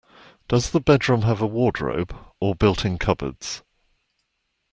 Does 0.47 0.71
the 0.71 0.79
bedroom 0.79 1.21
have 1.21 1.41
a 1.41 1.45
wardrobe, 1.45 2.15
or 2.39 2.55
built-in 2.55 2.97
cupboards? 2.97 3.61